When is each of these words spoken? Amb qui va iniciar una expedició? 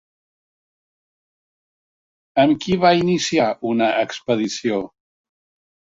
Amb 2.43 2.57
qui 2.65 2.79
va 2.85 2.93
iniciar 3.03 3.47
una 3.75 3.93
expedició? 4.07 4.85